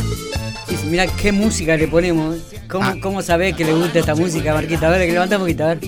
[0.00, 0.82] mirá.
[0.90, 2.36] Mirá qué música le ponemos.
[2.68, 2.96] ¿Cómo, Ah.
[3.02, 4.88] cómo sabés que le gusta esta música, Marquita?
[4.88, 5.78] A ver, que levanta un poquito, a ver.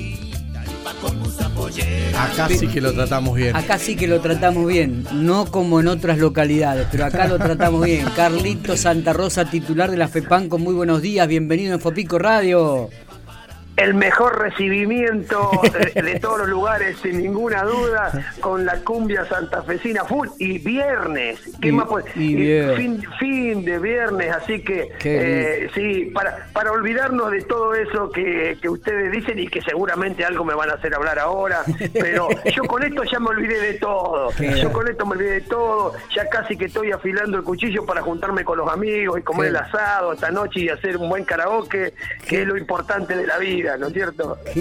[2.16, 3.56] Acá sí que lo tratamos bien.
[3.56, 7.84] Acá sí que lo tratamos bien, no como en otras localidades, pero acá lo tratamos
[7.84, 8.06] bien.
[8.16, 12.88] Carlito Santa Rosa, titular de la FEPAN, con muy buenos días, bienvenido en Fopico Radio.
[13.76, 15.50] El mejor recibimiento
[15.94, 21.40] de, de todos los lugares, sin ninguna duda, con la cumbia santafesina full y viernes.
[21.60, 26.70] ¿Qué Y- más puede- y fin, fin de viernes, así que eh, sí, para, para
[26.72, 30.74] olvidarnos de todo eso que, que ustedes dicen y que seguramente algo me van a
[30.74, 34.30] hacer hablar ahora, pero yo con esto ya me olvidé de todo.
[34.36, 37.84] Qué- Yo con esto me olvidé de todo, ya casi que estoy afilando el cuchillo
[37.84, 41.08] para juntarme con los amigos y comer Qué- el asado esta noche y hacer un
[41.08, 41.92] buen karaoke,
[42.28, 44.38] que es lo importante de la vida, ¿no es cierto?
[44.44, 44.54] Es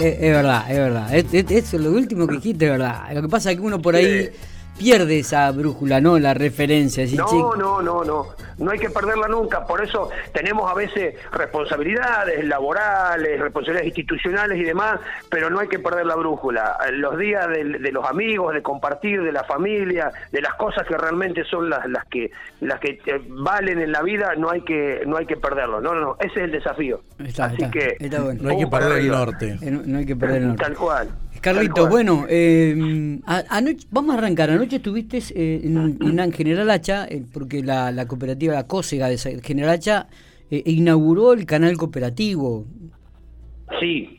[0.00, 1.14] eh, es, verdad, es verdad.
[1.14, 3.02] Es, es- lo último que dijiste es verdad.
[3.14, 4.30] Lo que pasa es que uno por ahí
[4.78, 6.18] pierde esa brújula, ¿no?
[6.18, 7.04] La referencia.
[7.16, 8.26] No, no, no, no.
[8.58, 9.66] No hay que perderla nunca.
[9.66, 15.78] Por eso tenemos a veces responsabilidades laborales, responsabilidades institucionales y demás, pero no hay que
[15.78, 16.78] perder la brújula.
[16.92, 21.44] Los días de, los amigos, de compartir, de la familia, de las cosas que realmente
[21.44, 25.18] son las, las que las que eh, valen en la vida, no hay que no
[25.18, 25.80] hay que perderlo.
[25.80, 26.16] No, no, no.
[26.18, 27.02] Ese es el desafío.
[27.18, 28.42] Está, Así está, que está bueno.
[28.42, 29.58] No hay que perder el norte.
[29.60, 30.62] Eh, no, no hay que perder el norte.
[30.62, 31.08] Tal cual.
[31.46, 34.50] Carlito, bueno, eh, anoche, vamos a arrancar.
[34.50, 39.16] Anoche estuviste eh, en, en General Hacha, eh, porque la, la cooperativa La Cósega de
[39.16, 40.08] General Hacha
[40.50, 42.66] eh, inauguró el canal cooperativo.
[43.78, 44.15] Sí,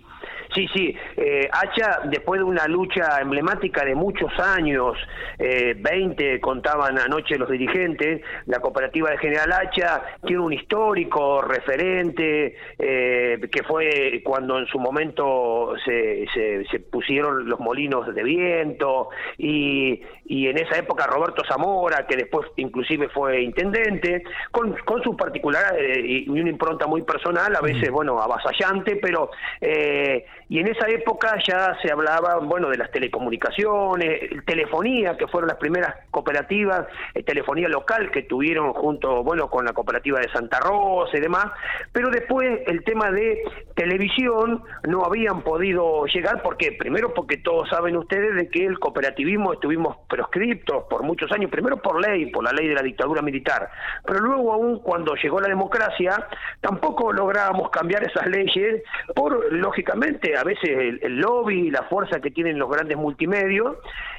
[0.58, 0.96] sí, sí.
[1.16, 4.98] Eh, Hacha, después de una lucha emblemática de muchos años,
[5.40, 12.56] eh, 20 contaban anoche los dirigentes, la cooperativa de General Hacha tiene un histórico referente
[12.80, 19.10] eh, que fue cuando en su momento se, se- se pusieron los molinos de viento
[19.38, 25.16] y, y en esa época Roberto Zamora, que después inclusive fue intendente, con, con sus
[25.16, 29.30] particularidades y una impronta muy personal, a veces, bueno, avasallante, pero...
[29.62, 35.50] eh, y en esa época ya se hablaba, bueno, de las telecomunicaciones, telefonía, que fueron
[35.50, 40.60] las primeras cooperativas, eh, telefonía local que tuvieron junto, bueno, con la cooperativa de Santa
[40.60, 41.48] Rosa y demás,
[41.92, 43.42] pero después el tema de
[43.76, 49.54] televisión no habían podido llegar, porque primero porque todos saben ustedes de que el cooperativismo
[49.54, 53.70] estuvimos proscriptos por muchos años, primero por ley, por la ley de la dictadura militar,
[54.06, 56.26] pero luego aún cuando llegó la democracia,
[56.62, 58.82] tampoco lográbamos cambiar esas leyes
[59.14, 63.77] por, lógicamente, a veces el, el lobby y la fuerza que tienen los grandes multimedios,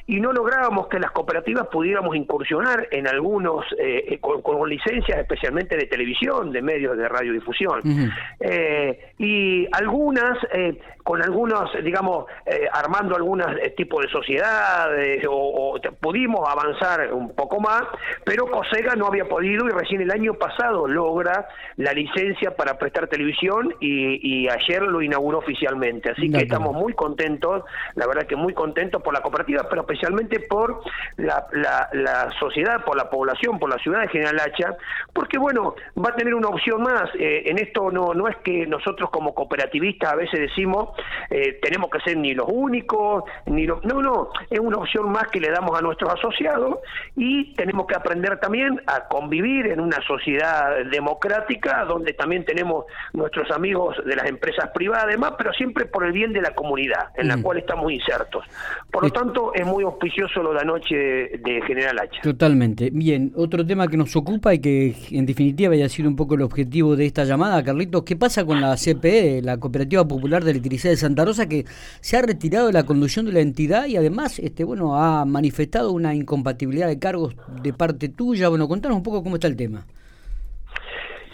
[0.08, 5.18] y no lográbamos que las cooperativas pudiéramos incursionar en algunos, eh, eh, con, con licencias
[5.18, 7.80] especialmente de televisión, de medios de radiodifusión.
[7.80, 8.10] Ujú.
[8.40, 12.26] Eh, y algunas, eh, con algunos, digamos,
[12.72, 13.46] armando algunos
[13.76, 17.82] tipos de sociedades, o, pudimos avanzar un poco más,
[18.24, 23.08] pero COSEGA no había podido y recién el año pasado logra la licencia para prestar
[23.08, 26.07] televisión y, y ayer lo inauguró oficialmente.
[26.10, 27.64] Así que estamos muy contentos,
[27.94, 30.80] la verdad que muy contentos por la cooperativa, pero especialmente por
[31.16, 34.76] la, la- la sociedad, por la población, por la ciudad de General Hacha,
[35.12, 37.10] porque bueno, va a tener una opción más.
[37.18, 40.90] Eh, en esto no, no es que nosotros como cooperativistas a veces decimos
[41.30, 43.84] eh, tenemos que ser ni los únicos, ni los...
[43.84, 46.78] No, no, es una opción más que le damos a nuestros asociados
[47.16, 53.50] y tenemos que aprender también a convivir en una sociedad democrática donde también tenemos nuestros
[53.50, 57.28] amigos de las empresas privadas además, pero siempre por el bien de la comunidad en
[57.28, 57.42] la Mm.
[57.42, 58.44] cual estamos insertos.
[58.90, 62.20] Por lo tanto, es muy auspicioso lo de anoche de, de General Hacha.
[62.22, 62.90] Totalmente.
[62.92, 66.42] Bien, otro tema que nos ocupa y que en definitiva haya sido un poco el
[66.42, 70.92] objetivo de esta llamada, Carlitos, ¿qué pasa con la CPE, la Cooperativa Popular de Electricidad
[70.92, 71.64] de Santa Rosa, que
[72.00, 75.92] se ha retirado de la conducción de la entidad y además este, bueno, ha manifestado
[75.92, 78.48] una incompatibilidad de cargos de parte tuya?
[78.48, 79.86] Bueno, contanos un poco cómo está el tema.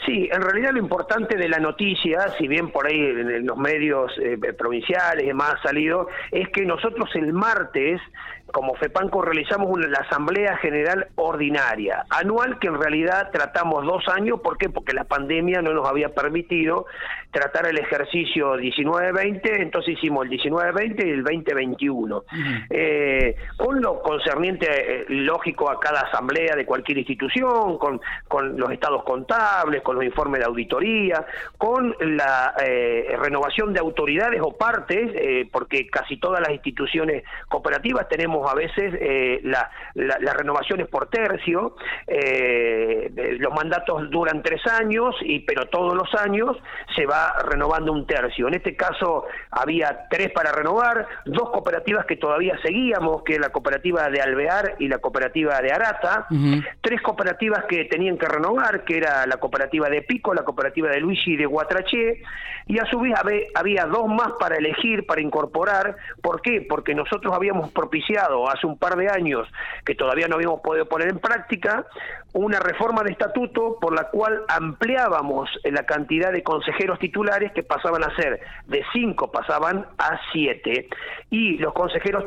[0.06, 4.12] Sí, en realidad lo importante de la noticia, si bien por ahí en los medios
[4.18, 8.00] eh, provinciales y demás ha salido, es que nosotros el martes,
[8.54, 14.40] como FEPANCO, realizamos una, la Asamblea General Ordinaria, anual que en realidad tratamos dos años,
[14.40, 14.68] ¿por qué?
[14.68, 16.86] Porque la pandemia no nos había permitido
[17.32, 22.22] tratar el ejercicio 19-20, entonces hicimos el 19-20 y el 20-21.
[22.70, 28.70] Eh, con lo concerniente, eh, lógico, a cada asamblea de cualquier institución, con, con los
[28.70, 31.26] estados contables, con los informes de auditoría,
[31.58, 38.08] con la eh, renovación de autoridades o partes, eh, porque casi todas las instituciones cooperativas
[38.08, 41.76] tenemos a veces eh, las renovaciones por tercio,
[42.06, 46.56] eh, los mandatos duran tres años, y pero todos los años
[46.94, 48.48] se va renovando un tercio.
[48.48, 54.08] En este caso había tres para renovar, dos cooperativas que todavía seguíamos, que la cooperativa
[54.08, 56.26] de Alvear y la cooperativa de Arata,
[56.80, 61.00] tres cooperativas que tenían que renovar, que era la cooperativa de Pico, la cooperativa de
[61.00, 62.22] Luigi y de Guatraché,
[62.66, 63.14] y a su vez
[63.54, 65.96] había dos más para elegir, para incorporar.
[66.22, 66.64] ¿Por qué?
[66.66, 69.48] Porque nosotros habíamos propiciado hace un par de años,
[69.84, 71.86] que todavía no habíamos podido poner en práctica,
[72.32, 78.02] una reforma de estatuto por la cual ampliábamos la cantidad de consejeros titulares que pasaban
[78.02, 80.88] a ser de cinco, pasaban a siete,
[81.30, 82.24] y los consejeros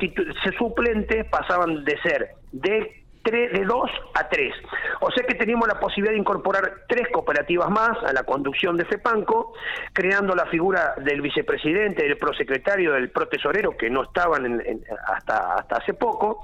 [0.58, 4.54] suplentes pasaban de ser de de 2 a 3.
[5.02, 8.86] O sea que teníamos la posibilidad de incorporar tres cooperativas más a la conducción de
[8.86, 9.54] FEPANCO,
[9.94, 14.62] creando la figura del vicepresidente, del prosecretario, del protesorero, que no estaban
[15.08, 16.44] hasta, hasta hace poco,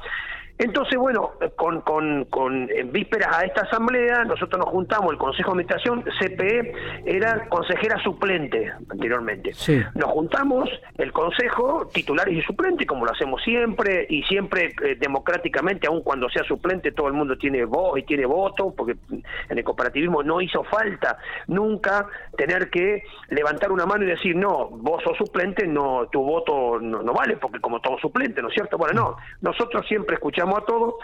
[0.63, 5.53] entonces, bueno, con, con, con en vísperas a esta asamblea, nosotros nos juntamos, el Consejo
[5.53, 6.73] de Administración, CPE
[7.05, 9.51] era consejera suplente anteriormente.
[9.95, 15.87] Nos juntamos, el Consejo, titulares y suplentes, como lo hacemos siempre, y siempre eh, democráticamente,
[15.87, 19.63] aun cuando sea suplente, todo el mundo tiene voz y tiene voto, porque en el
[19.65, 21.17] cooperativismo no hizo falta
[21.47, 22.07] nunca
[22.37, 27.03] tener que levantar una mano y decir, no, vos sos suplente, no tu voto no,
[27.03, 28.77] no vale, porque como todos suplentes, ¿no es cierto?
[28.77, 30.97] Bueno, no, nosotros siempre escuchamos a todo.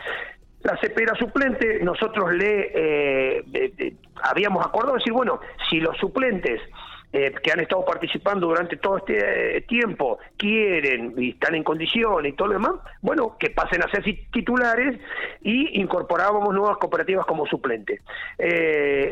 [0.62, 6.60] La CP era suplente, nosotros le eh, habíamos acordado decir, bueno, si los suplentes
[7.14, 12.34] eh, que han estado participando durante todo este eh, tiempo quieren y están en condiciones
[12.34, 14.04] y todo lo demás, bueno, que pasen a ser
[14.34, 15.00] titulares
[15.42, 18.02] y incorporábamos nuevas cooperativas como suplente.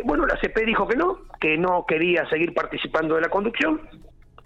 [0.04, 3.80] bueno, la CP dijo que no, que no quería seguir participando de la conducción,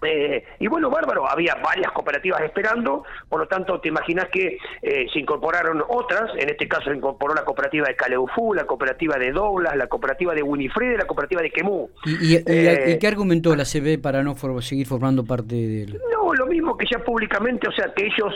[0.04, 5.06] eh, y bueno, bárbaro, había varias cooperativas esperando, por lo tanto te imaginas que eh,
[5.12, 9.32] se incorporaron otras, en este caso se incorporó la cooperativa de Caleufú, la cooperativa de
[9.32, 11.90] Doblas, la cooperativa de Winifred, la cooperativa de Quemú.
[12.04, 16.00] ¿Y, eh, qué argumentó la CB para no seguir formando parte del...?
[16.12, 16.21] No,
[16.52, 18.34] mismo que ya públicamente, o sea, que ellos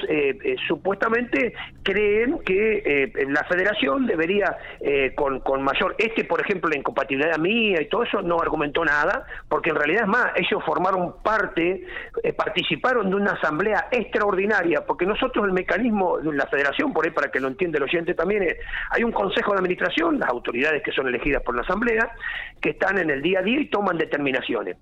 [0.66, 4.56] supuestamente creen que la federación debería
[5.14, 9.24] con, con mayor, este por ejemplo la incompatibilidad mía y todo eso no argumentó nada,
[9.48, 11.84] porque en realidad es más, ellos formaron parte
[12.22, 17.10] eh, participaron de una asamblea extraordinaria, porque nosotros el mecanismo de la federación, por ahí
[17.10, 18.56] para que lo entienda el oyente también, es,
[18.90, 22.10] hay un consejo de administración, las autoridades que son elegidas por la asamblea,
[22.60, 24.76] que están en el día a día y toman determinaciones.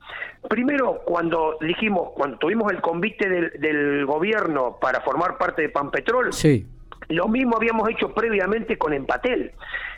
[0.49, 6.33] Primero, cuando dijimos, cuando tuvimos el convite del, del gobierno para formar parte de Panpetrol,
[6.33, 6.67] sí.
[7.09, 9.53] Lo mismo habíamos hecho previamente con Empatel.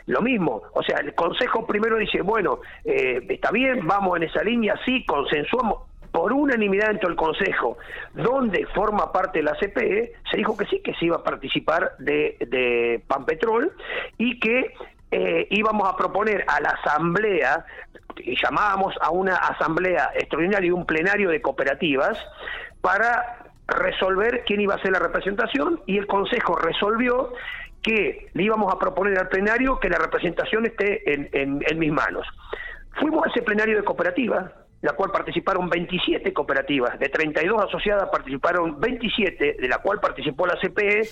[0.07, 0.63] Lo mismo.
[0.73, 5.05] O sea, el Consejo primero dice, bueno, eh, está bien, vamos en esa línea, sí,
[5.05, 7.77] consensuamos por unanimidad dentro del Consejo,
[8.13, 11.91] donde forma parte de la CPE, se dijo que sí, que se iba a participar
[11.99, 13.71] de, de Panpetrol
[14.17, 14.73] y que
[15.11, 17.65] eh, íbamos a proponer a la Asamblea,
[18.17, 22.17] y llamábamos a una Asamblea extraordinaria y un plenario de cooperativas,
[22.81, 27.33] para resolver quién iba a ser la representación y el Consejo resolvió
[27.81, 31.91] que le íbamos a proponer al plenario que la representación esté en, en, en mis
[31.91, 32.25] manos.
[32.99, 34.51] Fuimos a ese plenario de cooperativas,
[34.81, 40.57] la cual participaron 27 cooperativas, de 32 asociadas participaron 27, de la cual participó la
[40.59, 41.09] CPE,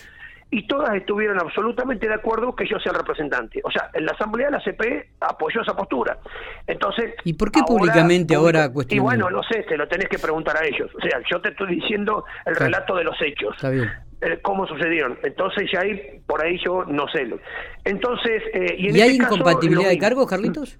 [0.52, 3.62] y todas estuvieron absolutamente de acuerdo que yo sea el representante.
[3.64, 6.18] O sea, en la asamblea la CPE apoyó esa postura.
[6.68, 9.04] Entonces, ¿y por qué públicamente ahora cuestionan?
[9.04, 10.90] Y bueno, no sé, te lo tenés que preguntar a ellos.
[10.96, 13.56] O sea, yo te estoy diciendo el relato de los hechos.
[13.56, 13.90] Está bien
[14.22, 15.18] eh, cómo sucedieron.
[15.24, 17.28] Entonces ya ahí, por ahí yo no sé.
[17.84, 20.80] Entonces, eh, y, hay este incompatibilidad de cargos, Carlitos?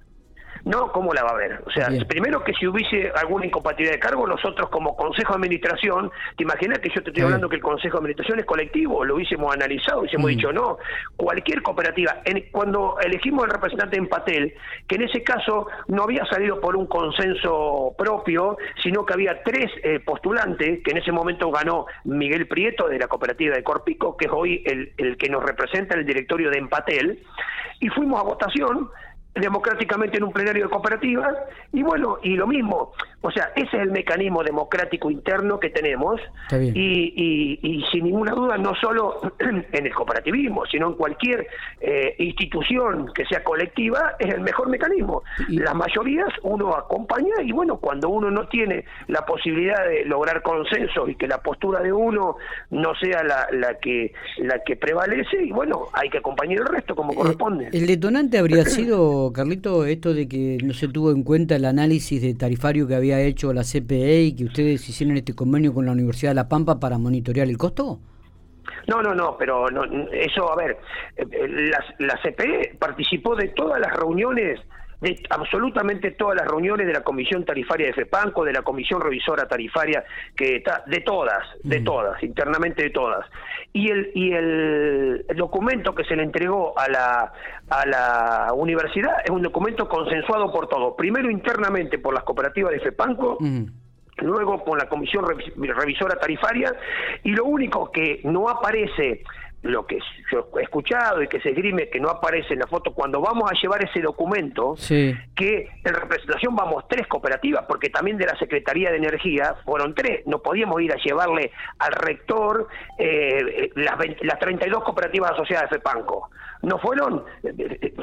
[0.66, 1.62] No, ¿cómo la va a haber?
[1.68, 6.12] O sea, primero que si hubiese alguna incompatibilidad de cargo, nosotros como Consejo de Administración,
[6.36, 9.14] te imaginas que yo te estoy hablando que el Consejo de Administración es colectivo, lo
[9.14, 10.36] hubiésemos analizado, hubiésemos mm.
[10.36, 10.80] dicho, no,
[11.16, 12.18] cualquier cooperativa,
[12.52, 14.56] cuando elegimos al representante en Patel,
[14.88, 19.70] que en ese caso no había salido por un consenso propio, sino que había tres
[19.84, 24.26] eh, postulantes, que en ese momento ganó Miguel Prieto de la cooperativa de Corpico, que
[24.26, 27.24] es hoy el, el que nos representa en el directorio de Empatel,
[27.80, 28.90] y fuimos a votación,
[29.36, 31.36] democráticamente en un plenario de cooperativas
[31.74, 36.22] y bueno, y lo mismo, o sea, ese es el mecanismo democrático interno que tenemos
[36.52, 41.48] y, y, sin ninguna duda no solo en el cooperativismo, sino en cualquier
[41.82, 45.24] eh, institución que sea colectiva es el mejor mecanismo.
[45.50, 51.10] Las mayorías uno acompaña y bueno, cuando uno no tiene la posibilidad de lograr consenso
[51.10, 52.38] y que la postura de uno
[52.70, 56.96] no sea la, la que la que prevalece y bueno, hay que acompañar el resto
[56.96, 57.70] como eh, corresponde.
[57.74, 62.22] El detonante habría sido Carlito, esto de que no se tuvo en cuenta el análisis
[62.22, 65.92] de tarifario que había hecho la CPE y que ustedes hicieron este convenio con la
[65.92, 68.00] Universidad de La Pampa para monitorear el costo?
[68.88, 70.78] No, no, no, pero no, eso, a ver,
[71.18, 74.60] eh, la, la CPE participó de todas las reuniones
[75.02, 79.48] de absolutamente todas las reuniones de la Comisión Tarifaria de FEPANCO, de la Comisión Revisora
[79.48, 80.04] Tarifaria,
[80.36, 83.26] que está, de todas, de todas, internamente de todas.
[83.74, 87.34] Y el, y el, documento que se le entregó a la,
[87.70, 92.80] a la universidad es un documento consensuado por todos, primero internamente por las cooperativas de
[92.80, 93.38] FEPANCO,
[94.18, 95.26] luego con la Comisión
[95.58, 96.74] Revisora Tarifaria,
[97.24, 99.24] y lo único que no aparece
[99.66, 100.00] lo que
[100.32, 103.52] yo he escuchado y que se esgrime que no aparece en la foto, cuando vamos
[103.52, 108.92] a llevar ese documento, que en representación vamos tres cooperativas, porque también de la Secretaría
[108.92, 112.68] de Energía fueron tres, no podíamos ir a llevarle al rector
[113.00, 116.30] eh, las, las 32 cooperativas asociadas de FEPANCO.
[116.62, 117.24] No fueron,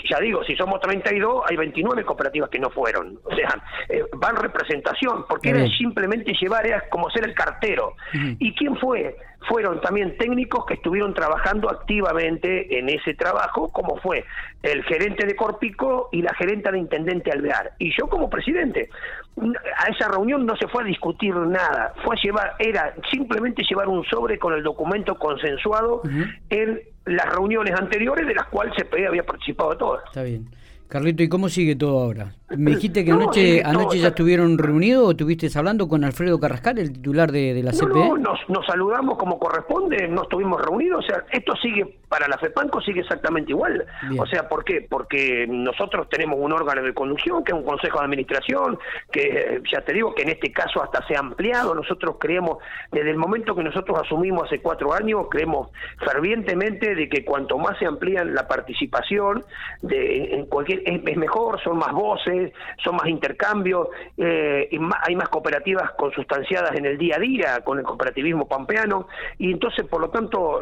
[0.09, 3.19] ya digo, si somos 32, hay 29 cooperativas que no fueron.
[3.25, 7.95] O sea, eh, van representación, porque era simplemente llevar, era como ser el cartero.
[8.39, 9.17] ¿Y quién fue?
[9.49, 14.25] Fueron también técnicos que estuvieron trabajando activamente en ese trabajo, como fue
[14.63, 17.73] el gerente de Corpico y la gerente de Intendente Alvear.
[17.79, 18.89] Y yo como presidente,
[19.77, 23.89] a esa reunión no se fue a discutir nada, fue a llevar, era simplemente llevar
[23.89, 26.03] un sobre con el documento consensuado
[26.51, 30.05] en las reuniones anteriores de las cuales CPE había participado todas.
[30.07, 30.49] Está bien.
[30.93, 32.35] Carlito, ¿y cómo sigue todo ahora?
[32.55, 36.93] Me dijiste que anoche, anoche ya estuvieron reunidos o estuviste hablando con Alfredo Carrascal, el
[36.93, 37.87] titular de, la CPE.
[37.89, 42.37] No, nos, nos, saludamos como corresponde, no estuvimos reunidos, o sea, esto sigue, para la
[42.37, 43.87] FEPANCO sigue exactamente igual.
[44.19, 44.87] O sea, ¿por qué?
[44.87, 48.79] Porque nosotros tenemos un órgano de conducción, que es un consejo de administración,
[49.11, 52.59] que ya te digo que en este caso hasta se ha ampliado, nosotros creemos,
[52.91, 55.71] desde el momento que nosotros asumimos hace cuatro años, creemos
[56.05, 59.43] fervientemente de que cuanto más se amplían la participación
[59.81, 64.69] de, en cualquier es, mejor, son más voces, son más intercambios, eh,
[65.03, 69.09] hay más cooperativas consustanciadas en el día a día con el cooperativismo pampeano,
[69.39, 70.61] y entonces, por lo tanto,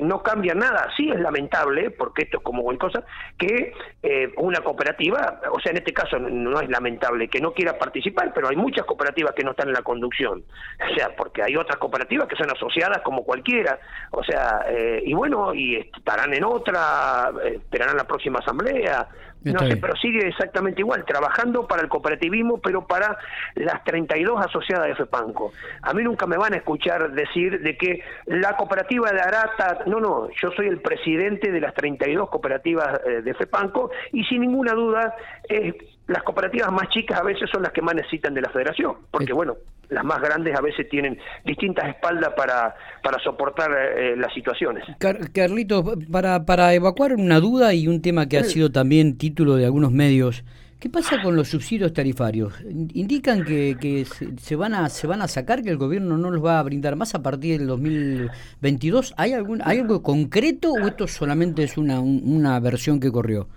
[0.00, 0.88] no cambia nada.
[0.96, 3.04] Sí es lamentable, porque esto es como cualquier cosa,
[3.38, 7.78] que eh, una cooperativa, o sea, en este caso no es lamentable que no quiera
[7.78, 10.44] participar, pero hay muchas cooperativas que no están en la conducción,
[10.90, 13.78] o sea, porque hay otras cooperativas que son asociadas como cualquiera,
[14.10, 19.08] o sea, eh, y bueno, y estarán en otra, esperarán la próxima asamblea,
[19.44, 23.18] no sé, pero sigue exactamente igual, trabajando para el cooperativismo, pero para
[23.54, 25.52] las 32 asociadas de FEPANCO.
[25.82, 30.00] A mí nunca me van a escuchar decir de que la cooperativa de Arata, no,
[30.00, 34.72] no, yo soy el presidente de las 32 cooperativas eh, de FEPANCO y sin ninguna
[34.72, 35.14] duda
[35.48, 38.96] eh, las cooperativas más chicas a veces son las que más necesitan de la federación,
[39.10, 39.56] porque bueno,
[39.92, 44.84] las más grandes a veces tienen distintas espaldas para, para soportar eh, las situaciones.
[45.32, 49.66] Carlito, para, para evacuar una duda y un tema que ha sido también título de
[49.66, 50.44] algunos medios,
[50.80, 52.60] ¿qué pasa con los subsidios tarifarios?
[52.94, 56.44] ¿Indican que, que se, van a, se van a sacar, que el gobierno no los
[56.44, 59.14] va a brindar más a partir del 2022?
[59.16, 63.48] ¿Hay, algún, ¿hay algo concreto o esto solamente es una, una versión que corrió?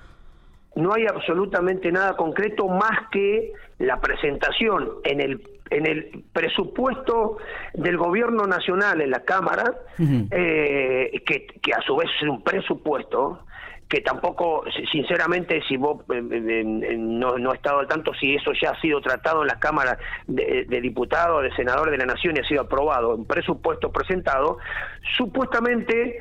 [0.75, 7.37] No hay absolutamente nada concreto más que la presentación en el en el presupuesto
[7.73, 13.45] del gobierno nacional en la Cámara, eh, que, que, a su vez es un presupuesto,
[13.87, 16.63] que tampoco, sinceramente, si vos eh, eh,
[16.97, 19.97] no, no he estado al tanto si eso ya ha sido tratado en la Cámara
[20.27, 24.57] de, de Diputados, de Senadores de la Nación y ha sido aprobado, en presupuesto presentado,
[25.17, 26.19] supuestamente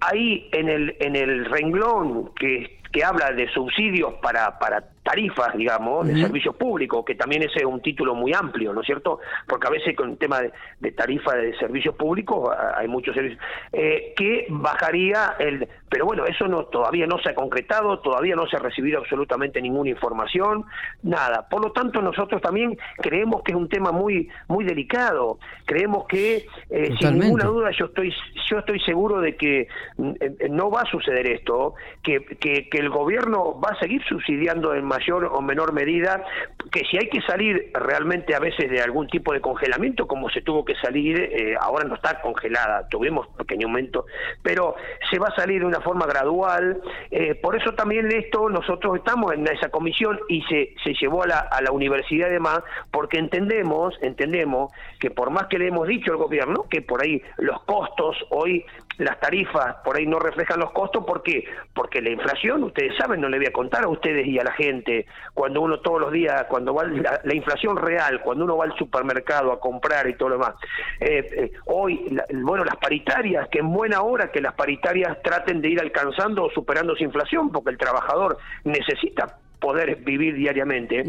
[0.00, 6.06] ahí en el, en el renglón que, que habla de subsidios para, para tarifas, digamos,
[6.06, 9.20] de servicios públicos, que también ese es un título muy amplio, ¿no es cierto?
[9.46, 10.42] Porque a veces con el tema
[10.80, 13.42] de, tarifa de servicios públicos hay muchos servicios,
[13.72, 15.66] eh, que bajaría el...
[15.88, 19.60] Pero bueno, eso no todavía no se ha concretado, todavía no se ha recibido absolutamente
[19.60, 20.64] ninguna información,
[21.02, 21.48] nada.
[21.48, 25.38] Por lo tanto, nosotros también creemos que es un tema muy muy delicado.
[25.64, 28.14] Creemos que, eh, sin ninguna duda, yo estoy
[28.48, 29.66] yo estoy seguro de que
[29.96, 34.02] mm, eh, no va a suceder esto, que, que, que el gobierno va a seguir
[34.08, 36.24] subsidiando en mayor o menor medida,
[36.72, 40.40] que si hay que salir realmente a veces de algún tipo de congelamiento, como se
[40.40, 44.06] tuvo que salir, eh, ahora no está congelada, tuvimos un pequeño aumento,
[44.42, 44.74] pero
[45.10, 49.32] se va a salir de una forma gradual, eh, por eso también esto nosotros estamos
[49.34, 52.60] en esa comisión y se, se llevó a la, a la universidad y demás,
[52.90, 57.22] porque entendemos, entendemos que por más que le hemos dicho al gobierno, que por ahí
[57.36, 58.64] los costos hoy
[59.00, 61.44] las tarifas por ahí no reflejan los costos, ¿por qué?
[61.74, 64.52] Porque la inflación, ustedes saben, no le voy a contar a ustedes y a la
[64.52, 68.76] gente, cuando uno todos los días, cuando va la, inflación real, cuando uno va al
[68.76, 70.54] supermercado a comprar y todo lo demás,
[71.00, 75.68] eh, eh, hoy, bueno, las paritarias, que en buena hora que las paritarias traten de
[75.68, 81.04] ir alcanzando o superando su inflación, porque el trabajador necesita poder vivir diariamente.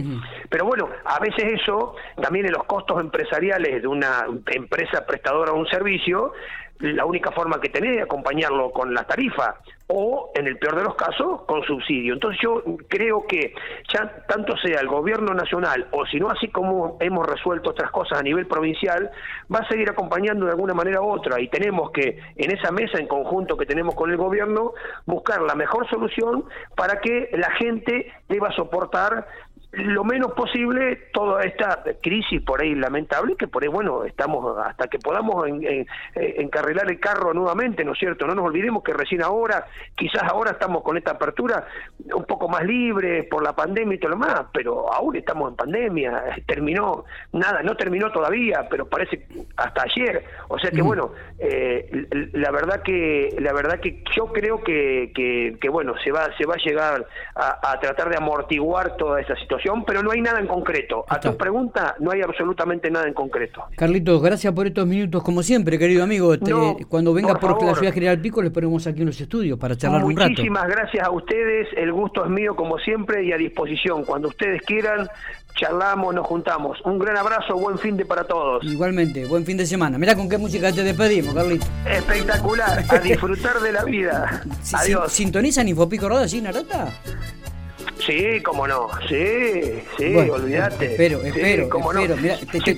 [0.50, 5.58] Pero bueno, a veces eso, también en los costos empresariales de una empresa prestadora de
[5.58, 6.34] un servicio,
[6.82, 9.56] la única forma que tenés de acompañarlo con la tarifa
[9.94, 12.14] o, en el peor de los casos, con subsidio.
[12.14, 13.54] Entonces yo creo que
[13.94, 18.20] ya tanto sea el gobierno nacional o si no así como hemos resuelto otras cosas
[18.20, 19.12] a nivel provincial,
[19.54, 23.00] va a seguir acompañando de alguna manera u otra y tenemos que en esa mesa
[23.00, 24.74] en conjunto que tenemos con el gobierno
[25.06, 26.46] buscar la mejor solución
[26.76, 29.28] para que la gente deba soportar
[29.72, 34.88] lo menos posible toda esta crisis por ahí lamentable que por ahí bueno estamos hasta
[34.88, 39.24] que podamos en, encarrilar el carro nuevamente no es cierto no nos olvidemos que recién
[39.24, 41.66] ahora quizás ahora estamos con esta apertura
[42.14, 45.56] un poco más libre por la pandemia y todo lo demás pero aún estamos en
[45.56, 49.26] pandemia terminó nada no terminó todavía pero parece
[49.56, 50.24] hasta ayer.
[50.50, 50.86] O sea que mm.
[50.86, 55.12] bueno eh, la verdad que la verdad que yo creo que,
[55.60, 59.61] que, bueno se va se va a llegar a tratar de amortiguar toda esa situación
[59.86, 61.06] pero no hay nada en concreto.
[61.08, 63.64] A tu pregunta, no hay absolutamente nada en concreto.
[63.76, 66.34] Carlitos, gracias por estos minutos, como siempre, querido amigo.
[66.90, 70.16] cuando venga por, la ciudad General Pico, les ponemos aquí unos estudios para charlar un
[70.16, 70.30] rato.
[70.30, 71.68] Muchísimas gracias a ustedes.
[71.76, 74.04] El gusto es mío, como siempre, y a disposición.
[74.04, 75.08] Cuando ustedes quieran,
[75.56, 76.80] charlamos, nos juntamos.
[76.86, 78.64] Un gran abrazo, buen fin de para todos.
[78.64, 79.98] Igualmente, buen fin de semana.
[79.98, 81.70] Mira con qué música te despedimos, Carlitos.
[81.90, 84.44] Espectacular, a disfrutar de la vida.
[84.74, 85.12] Adiós.
[85.12, 86.88] ¿Sintonizan Infopico Roda, sí, Narata?
[88.06, 90.92] Sí, cómo no, sí, sí, olvídate.
[90.92, 92.02] Espero, espero, cómo No.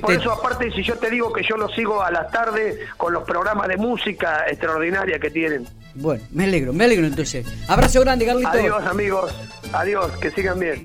[0.01, 3.13] por eso, aparte, si yo te digo que yo lo sigo a la tarde con
[3.13, 5.65] los programas de música extraordinaria que tienen.
[5.95, 7.45] Bueno, me alegro, me alegro entonces.
[7.67, 8.53] Abrazo grande, Carlitos.
[8.53, 9.33] Adiós, amigos.
[9.71, 10.81] Adiós, que sigan bien.